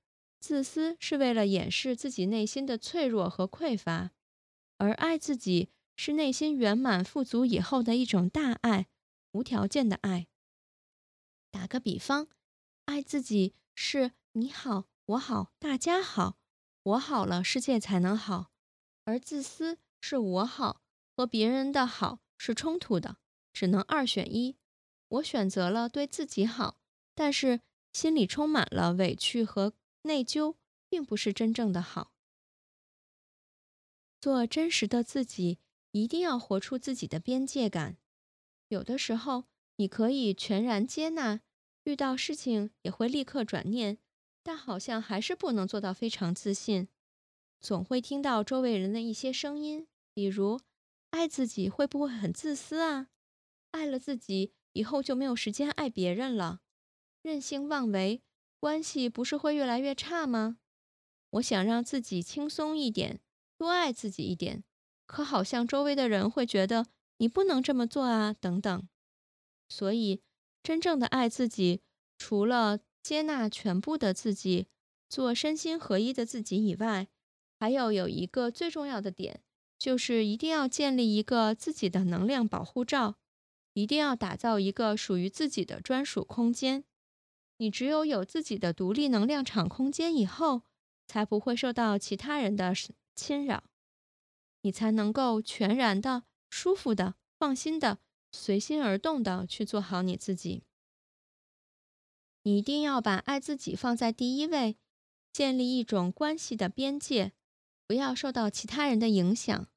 [0.46, 4.10] 自私是为了掩饰自己内心的脆弱和匮乏，
[4.76, 8.88] 而爱自己是内心圆满富足以后的一种大爱，
[9.32, 10.26] 无条件的爱。
[11.50, 12.28] 打个比方，
[12.84, 16.36] 爱自己是你好，我好，大家好，
[16.82, 18.50] 我好了，世界才能好；
[19.06, 20.82] 而自私是我好
[21.16, 23.16] 和别人的好是冲突的，
[23.54, 24.58] 只能二选一。
[25.08, 26.76] 我选择了对自己好，
[27.14, 27.62] 但是
[27.94, 29.72] 心里充满了委屈和
[30.04, 30.56] 内疚，
[30.88, 32.12] 并不是真正的好。
[34.20, 35.58] 做真实的自己，
[35.90, 37.98] 一定要活出自己的边界感。
[38.68, 39.44] 有的时候，
[39.76, 41.40] 你可以全然接纳，
[41.82, 43.98] 遇到事情也会立刻转念，
[44.42, 46.88] 但好像还是不能做到非常自信。
[47.60, 50.60] 总会听到周围人的一些声音，比如
[51.10, 53.08] ：“爱自己会不会很自私啊？
[53.72, 56.60] 爱了自己。”以后就没有时间爱别人了，
[57.22, 58.24] 任性妄为，
[58.64, 60.56] 关系不是会越来越差吗？
[61.32, 63.20] 我想让自己轻松一点，
[63.58, 64.64] 多爱自己一点，
[65.04, 66.86] 可好像周围的人会觉得
[67.18, 68.88] 你不能这么做啊，等等。
[69.68, 70.22] 所以，
[70.62, 71.82] 真正的爱自己，
[72.16, 74.68] 除了接纳全部的自己，
[75.10, 77.08] 做身心合一的自己以外，
[77.60, 79.42] 还要有一个最重要的点，
[79.78, 83.16] 就是一定要建立一个自己的能量保护罩，
[83.74, 86.84] 一定要打造一个属于自己的专属空间。
[87.58, 90.62] 你只有有自己的独立能量场空间以后，
[91.06, 92.72] 才不会受到其他人的
[93.14, 93.64] 侵扰，
[94.62, 97.98] 你才能够全然的、舒服的、放心的、
[98.32, 100.64] 随心而动的去做好你自己。
[102.42, 104.76] 你一定要把爱自己放在第一位，
[105.32, 107.32] 建立一种关系的边界，
[107.86, 109.68] 不要受到其他人的影响。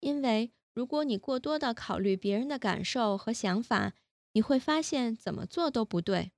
[0.00, 3.94] 因为如果你过多的考虑别人的感受和想法，
[4.32, 6.32] 你会发现怎么做都不对。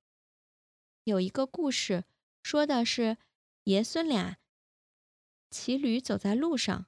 [1.07, 2.03] 有一个故事，
[2.43, 3.17] 说的是
[3.63, 4.39] 爷孙俩
[5.49, 6.87] 骑驴走在路上。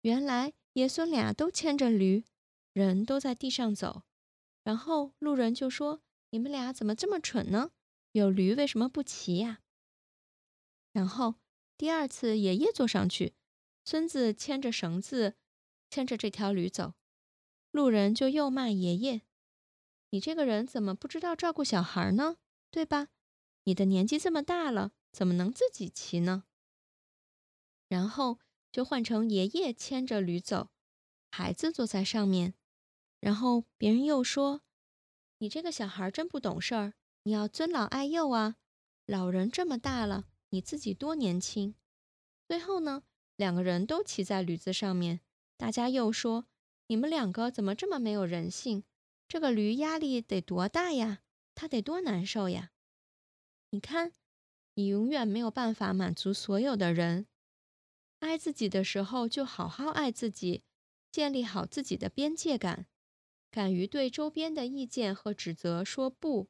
[0.00, 2.24] 原来爷孙俩都牵着驴，
[2.72, 4.04] 人都在地上走。
[4.62, 6.00] 然后路人就说
[6.32, 7.72] ：“你们俩怎么这么蠢呢？
[8.12, 9.60] 有驴为什么不骑呀？”
[10.94, 11.34] 然后
[11.76, 13.34] 第二次爷爷坐上去，
[13.84, 15.34] 孙子牵着绳子
[15.90, 16.94] 牵着这条驴走。
[17.70, 19.20] 路人就又骂爷爷
[20.08, 22.38] ：“你这个人怎么不知道照顾小孩呢？
[22.70, 23.08] 对吧？”
[23.64, 26.44] 你的年纪这么大了，怎么能自己骑呢？
[27.88, 28.38] 然后
[28.72, 30.70] 就换成爷爷牵着驴走，
[31.30, 32.54] 孩子坐在上面。
[33.20, 34.60] 然后别人又说
[35.38, 38.56] ：“你这个小孩真不懂事儿，你要尊老爱幼啊！
[39.06, 41.74] 老人这么大了，你自己多年轻。”
[42.46, 43.04] 最后呢，
[43.36, 45.20] 两个人都骑在驴子上面，
[45.56, 46.44] 大家又说
[46.88, 48.84] ：“你们两个怎么这么没有人性？
[49.26, 51.20] 这个驴压力得多大呀？
[51.54, 52.72] 它得多难受呀？”
[53.74, 54.12] 你看，
[54.74, 57.26] 你永远没有办法满足所有的人。
[58.20, 60.62] 爱自己的时候，就好好爱自己，
[61.10, 62.86] 建立好自己的边界感，
[63.50, 66.48] 敢于对周边的意见和指责说不。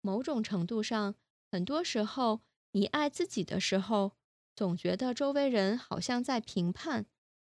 [0.00, 1.14] 某种程度上，
[1.50, 4.16] 很多时候，你爱自己的时候，
[4.56, 7.04] 总觉得周围人好像在评判，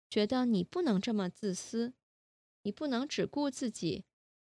[0.09, 1.95] 觉得你不能这么自私，
[2.62, 4.05] 你不能只顾自己，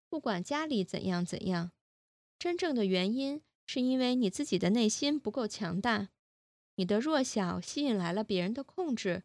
[0.09, 1.71] 不管家里怎样怎样。
[2.37, 3.41] 真正的原因。
[3.67, 6.09] 是因为你自己的内心不够强大，
[6.75, 9.23] 你的弱小吸引来了别人的控制。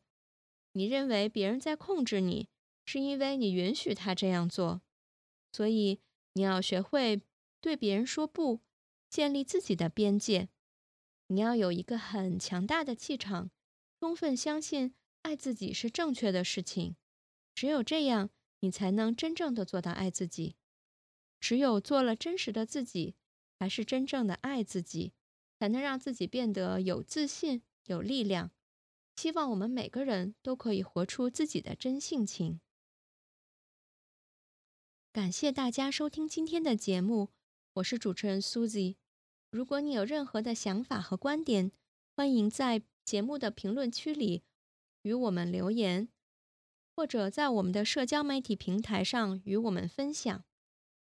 [0.73, 2.49] 你认为别人在控制你，
[2.85, 4.83] 是因为你允许他这样做。
[5.53, 6.01] 所以
[6.33, 7.23] 你要学会
[7.61, 8.61] 对别人说不，
[9.09, 10.49] 建立自己的边界。
[11.29, 13.51] 你要有一个很强大的气场，
[14.01, 16.97] 充分相信爱自己是正确的事情。
[17.55, 18.31] 只有这样，
[18.61, 20.57] 你才能真正的做到爱自己。
[21.39, 23.15] 只有做了真实的自己。
[23.63, 25.13] 才是真正的爱自己，
[25.61, 28.51] 才能让自己变得有自信、有力量。
[29.15, 32.61] 希望我们每个人都可以活出自己的真性情。
[35.13, 37.29] 感谢大家收听今天的节目，
[37.75, 38.97] 我是主持人 Susie。
[39.53, 41.71] 如果你有任何的想法和观点，
[42.17, 44.43] 欢迎在节目的评论区里
[45.03, 46.09] 与我们留言，
[46.97, 50.43] 或者在我们的社交媒体平台上与我们分享。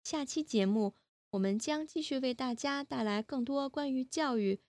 [0.03, 0.95] 下期节目。
[1.31, 4.61] 我们将继续为大家带来更多关于教育、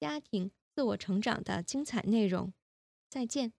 [0.00, 2.52] 家庭、自我成长的精彩内容。
[3.08, 3.52] 再见。